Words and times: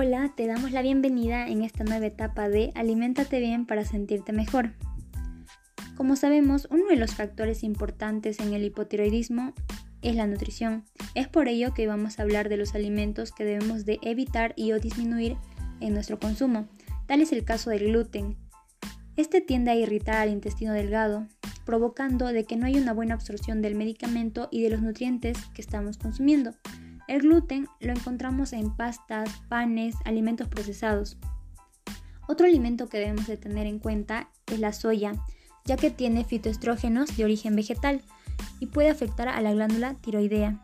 Hola, 0.00 0.32
te 0.36 0.46
damos 0.46 0.70
la 0.70 0.80
bienvenida 0.80 1.48
en 1.48 1.64
esta 1.64 1.82
nueva 1.82 2.06
etapa 2.06 2.48
de 2.48 2.70
Aliméntate 2.76 3.40
bien 3.40 3.66
para 3.66 3.84
sentirte 3.84 4.32
mejor. 4.32 4.74
Como 5.96 6.14
sabemos, 6.14 6.68
uno 6.70 6.86
de 6.86 6.94
los 6.94 7.16
factores 7.16 7.64
importantes 7.64 8.38
en 8.38 8.54
el 8.54 8.62
hipotiroidismo 8.62 9.54
es 10.02 10.14
la 10.14 10.28
nutrición. 10.28 10.84
Es 11.16 11.26
por 11.26 11.48
ello 11.48 11.74
que 11.74 11.88
vamos 11.88 12.16
a 12.16 12.22
hablar 12.22 12.48
de 12.48 12.56
los 12.56 12.76
alimentos 12.76 13.32
que 13.32 13.44
debemos 13.44 13.86
de 13.86 13.98
evitar 14.02 14.52
y 14.54 14.70
o 14.70 14.78
disminuir 14.78 15.36
en 15.80 15.94
nuestro 15.94 16.20
consumo. 16.20 16.68
Tal 17.08 17.20
es 17.20 17.32
el 17.32 17.44
caso 17.44 17.70
del 17.70 17.88
gluten. 17.88 18.36
Este 19.16 19.40
tiende 19.40 19.72
a 19.72 19.74
irritar 19.74 20.18
al 20.18 20.30
intestino 20.30 20.74
delgado, 20.74 21.26
provocando 21.66 22.26
de 22.26 22.44
que 22.44 22.54
no 22.54 22.66
haya 22.66 22.80
una 22.80 22.92
buena 22.92 23.14
absorción 23.14 23.62
del 23.62 23.74
medicamento 23.74 24.48
y 24.52 24.62
de 24.62 24.70
los 24.70 24.80
nutrientes 24.80 25.38
que 25.56 25.60
estamos 25.60 25.98
consumiendo. 25.98 26.54
El 27.08 27.22
gluten 27.22 27.66
lo 27.80 27.92
encontramos 27.92 28.52
en 28.52 28.70
pastas, 28.76 29.30
panes, 29.48 29.96
alimentos 30.04 30.46
procesados. 30.46 31.16
Otro 32.28 32.46
alimento 32.46 32.88
que 32.88 32.98
debemos 32.98 33.26
de 33.26 33.38
tener 33.38 33.66
en 33.66 33.78
cuenta 33.78 34.28
es 34.46 34.60
la 34.60 34.74
soya, 34.74 35.14
ya 35.64 35.76
que 35.76 35.90
tiene 35.90 36.24
fitoestrógenos 36.24 37.16
de 37.16 37.24
origen 37.24 37.56
vegetal 37.56 38.02
y 38.60 38.66
puede 38.66 38.90
afectar 38.90 39.28
a 39.28 39.40
la 39.40 39.52
glándula 39.52 39.94
tiroidea. 39.94 40.62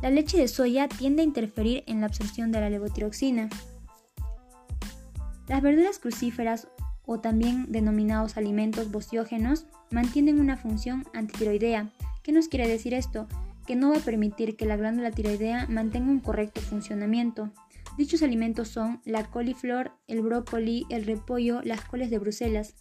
La 0.00 0.08
leche 0.08 0.38
de 0.38 0.48
soya 0.48 0.88
tiende 0.88 1.20
a 1.20 1.26
interferir 1.26 1.84
en 1.86 2.00
la 2.00 2.06
absorción 2.06 2.50
de 2.50 2.60
la 2.60 2.70
levotiroxina. 2.70 3.50
Las 5.48 5.60
verduras 5.60 5.98
crucíferas 5.98 6.68
o 7.04 7.20
también 7.20 7.70
denominados 7.70 8.38
alimentos 8.38 8.90
bociógenos 8.90 9.66
mantienen 9.90 10.40
una 10.40 10.56
función 10.56 11.06
antitiroidea. 11.12 11.90
¿Qué 12.22 12.32
nos 12.32 12.48
quiere 12.48 12.66
decir 12.66 12.94
esto? 12.94 13.26
Que 13.68 13.76
no 13.76 13.90
va 13.90 13.98
a 13.98 14.00
permitir 14.00 14.56
que 14.56 14.64
la 14.64 14.78
glándula 14.78 15.10
tiroidea 15.10 15.66
mantenga 15.68 16.10
un 16.10 16.20
correcto 16.20 16.62
funcionamiento. 16.62 17.52
Dichos 17.98 18.22
alimentos 18.22 18.68
son 18.68 19.02
la 19.04 19.24
coliflor, 19.24 19.92
el 20.06 20.22
brócoli, 20.22 20.86
el 20.88 21.04
repollo, 21.04 21.60
las 21.62 21.82
coles 21.82 22.08
de 22.08 22.18
Bruselas. 22.18 22.76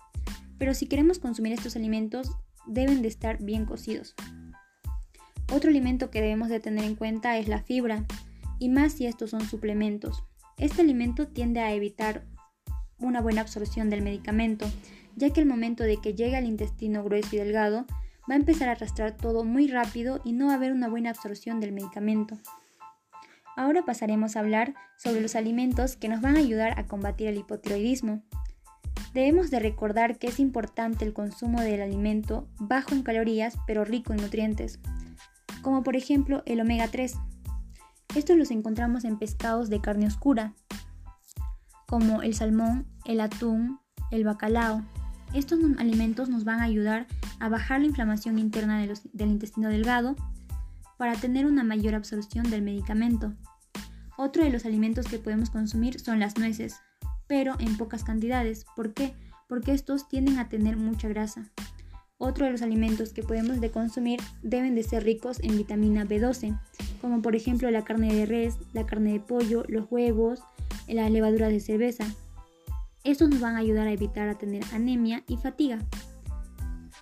Pero 0.57 0.73
si 0.73 0.87
queremos 0.87 1.19
consumir 1.19 1.51
estos 1.51 1.75
alimentos, 1.75 2.31
deben 2.67 3.01
de 3.01 3.09
estar 3.09 3.43
bien 3.43 3.65
cocidos. 3.65 4.15
Otro 5.51 5.71
alimento 5.71 6.09
que 6.09 6.21
debemos 6.21 6.47
de 6.47 6.61
tener 6.61 6.85
en 6.85 6.95
cuenta 6.95 7.37
es 7.37 7.49
la 7.49 7.61
fibra, 7.61 8.05
y 8.57 8.69
más 8.69 8.93
si 8.93 9.07
estos 9.07 9.31
son 9.31 9.41
suplementos. 9.41 10.23
Este 10.57 10.83
alimento 10.83 11.27
tiende 11.27 11.59
a 11.59 11.73
evitar 11.73 12.23
una 12.97 13.19
buena 13.19 13.41
absorción 13.41 13.89
del 13.89 14.03
medicamento, 14.03 14.65
ya 15.17 15.31
que 15.31 15.41
el 15.41 15.47
momento 15.47 15.83
de 15.83 15.97
que 15.97 16.13
llegue 16.13 16.37
al 16.37 16.45
intestino 16.45 17.03
grueso 17.03 17.35
y 17.35 17.39
delgado, 17.39 17.85
va 18.29 18.33
a 18.33 18.37
empezar 18.37 18.69
a 18.69 18.73
arrastrar 18.73 19.15
todo 19.15 19.43
muy 19.43 19.67
rápido 19.67 20.21
y 20.23 20.33
no 20.33 20.47
va 20.47 20.53
a 20.53 20.55
haber 20.55 20.73
una 20.73 20.89
buena 20.89 21.11
absorción 21.11 21.59
del 21.59 21.71
medicamento. 21.71 22.37
Ahora 23.55 23.83
pasaremos 23.83 24.35
a 24.35 24.41
hablar 24.41 24.75
sobre 24.97 25.21
los 25.21 25.35
alimentos 25.35 25.95
que 25.95 26.09
nos 26.09 26.21
van 26.21 26.35
a 26.35 26.39
ayudar 26.39 26.79
a 26.79 26.85
combatir 26.85 27.27
el 27.27 27.37
hipotiroidismo. 27.37 28.21
Debemos 29.13 29.49
de 29.49 29.59
recordar 29.59 30.19
que 30.19 30.27
es 30.27 30.39
importante 30.39 31.05
el 31.05 31.13
consumo 31.13 31.61
del 31.61 31.81
alimento 31.81 32.47
bajo 32.59 32.93
en 32.93 33.03
calorías 33.03 33.57
pero 33.65 33.83
rico 33.83 34.13
en 34.13 34.21
nutrientes, 34.21 34.79
como 35.61 35.83
por 35.83 35.95
ejemplo 35.95 36.43
el 36.45 36.61
omega 36.61 36.87
3. 36.87 37.15
Estos 38.15 38.37
los 38.37 38.51
encontramos 38.51 39.05
en 39.05 39.17
pescados 39.17 39.69
de 39.69 39.81
carne 39.81 40.07
oscura, 40.07 40.53
como 41.87 42.21
el 42.21 42.35
salmón, 42.35 42.85
el 43.05 43.21
atún, 43.21 43.79
el 44.11 44.23
bacalao. 44.23 44.83
Estos 45.33 45.59
alimentos 45.77 46.29
nos 46.29 46.43
van 46.43 46.59
a 46.59 46.65
ayudar 46.65 47.07
a 47.39 47.49
bajar 47.49 47.81
la 47.81 47.87
inflamación 47.87 48.39
interna 48.39 48.79
del 48.79 49.29
intestino 49.29 49.69
delgado 49.69 50.15
para 50.97 51.13
tener 51.15 51.45
una 51.45 51.63
mayor 51.63 51.95
absorción 51.95 52.49
del 52.49 52.61
medicamento. 52.61 53.33
Otro 54.17 54.43
de 54.43 54.49
los 54.49 54.65
alimentos 54.65 55.05
que 55.07 55.19
podemos 55.19 55.49
consumir 55.49 55.99
son 55.99 56.19
las 56.19 56.37
nueces, 56.37 56.77
pero 57.27 57.55
en 57.59 57.77
pocas 57.77 58.03
cantidades. 58.03 58.65
¿Por 58.75 58.93
qué? 58.93 59.13
Porque 59.47 59.73
estos 59.73 60.09
tienden 60.09 60.39
a 60.39 60.49
tener 60.49 60.75
mucha 60.75 61.07
grasa. 61.07 61.51
Otro 62.17 62.45
de 62.45 62.51
los 62.51 62.63
alimentos 62.63 63.13
que 63.13 63.21
podemos 63.21 63.61
de 63.61 63.69
consumir 63.69 64.19
deben 64.41 64.73
de 64.73 64.81
ser 64.81 65.03
ricos 65.03 65.39
en 65.43 65.55
vitamina 65.55 66.03
B12, 66.03 66.59
como 66.99 67.21
por 67.21 67.35
ejemplo 67.35 67.69
la 67.69 67.83
carne 67.83 68.11
de 68.11 68.25
res, 68.25 68.57
la 68.73 68.87
carne 68.87 69.13
de 69.13 69.19
pollo, 69.19 69.63
los 69.67 69.85
huevos, 69.91 70.41
la 70.87 71.09
levadura 71.09 71.47
de 71.49 71.59
cerveza. 71.59 72.05
Estos 73.03 73.29
nos 73.29 73.39
van 73.39 73.55
a 73.55 73.59
ayudar 73.59 73.87
a 73.87 73.91
evitar 73.91 74.29
a 74.29 74.37
tener 74.37 74.63
anemia 74.73 75.23
y 75.27 75.37
fatiga. 75.37 75.77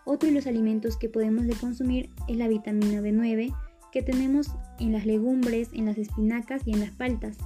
Otro 0.05 0.29
de 0.29 0.35
los 0.35 0.47
alimentos 0.47 0.97
que 0.97 1.09
podemos 1.09 1.47
de 1.47 1.55
consumir 1.55 2.09
es 2.27 2.37
la 2.37 2.47
vitamina 2.47 3.01
B9 3.01 3.53
que 3.91 4.03
tenemos 4.03 4.51
en 4.79 4.91
las 4.91 5.05
legumbres, 5.05 5.69
en 5.73 5.85
las 5.85 5.97
espinacas 5.97 6.61
y 6.65 6.73
en 6.73 6.81
las 6.81 6.91
paltas. 6.91 7.37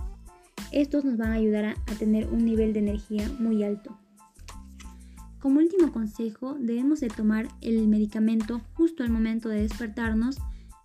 Estos 0.72 1.06
nos 1.06 1.16
van 1.16 1.32
a 1.32 1.36
ayudar 1.36 1.66
a, 1.66 1.76
tener 1.98 2.28
un 2.28 2.44
nivel 2.44 2.74
de 2.74 2.80
energía 2.80 3.30
muy 3.40 3.64
alto. 3.64 3.98
Como 5.40 5.60
último 5.60 5.92
consejo, 5.92 6.56
debemos 6.60 7.00
de 7.00 7.08
tomar 7.08 7.48
el 7.62 7.88
medicamento 7.88 8.62
justo 8.74 9.04
al 9.04 9.10
momento 9.10 9.48
de 9.48 9.62
despertarnos 9.62 10.38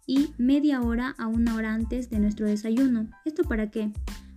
y 0.07 0.35
media 0.39 0.81
hora 0.81 1.15
a 1.19 1.27
una 1.27 1.55
hora 1.55 1.75
antes 1.75 2.09
de 2.09 2.21
nuestro 2.21 2.47
desayuno. 2.47 3.09
¿Esto 3.25 3.45
para 3.45 3.71
qué? 3.71 3.91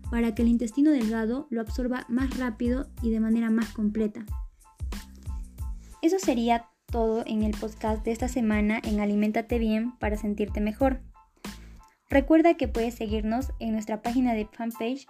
Para 0.09 0.34
que 0.34 0.42
el 0.42 0.48
intestino 0.48 0.92
delgado 0.92 1.48
lo 1.50 1.62
absorba 1.62 2.06
más 2.09 2.38
rápido 2.38 2.88
y 3.02 3.12
de 3.12 3.19
manera 3.19 3.50
más 3.50 3.69
completa. 3.74 4.25
Eso 6.02 6.18
sería 6.19 6.68
todo 6.92 7.24
en 7.25 7.44
el 7.44 7.52
podcast 7.52 8.03
de 8.06 8.12
esta 8.12 8.28
semana 8.28 8.81
en 8.84 9.00
Aliméntate 9.00 9.59
Bien 9.59 9.98
para 10.00 10.18
sentirte 10.18 10.62
mejor. 10.62 11.02
Recuerda 12.09 12.56
que 12.56 12.68
puedes 12.68 12.96
seguirnos 12.96 13.52
en 13.59 13.74
nuestra 13.74 14.02
página 14.02 14.34
de 14.34 14.46
fanpage 14.46 15.06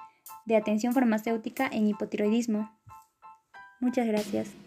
de 0.45 0.55
atención 0.55 0.93
farmacéutica 0.93 1.67
en 1.71 1.87
hipotiroidismo. 1.87 2.71
Muchas 3.79 4.07
gracias. 4.07 4.66